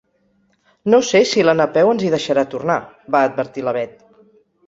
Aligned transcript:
No 0.93 0.99
sé 1.09 1.21
si 1.31 1.43
la 1.49 1.53
Napeu 1.59 1.91
ens 1.91 2.07
hi 2.07 2.09
deixarà 2.15 2.45
tornar 2.53 2.77
—va 3.17 3.23
advertir 3.29 3.67
la 3.67 3.77
Bet—. 3.79 3.95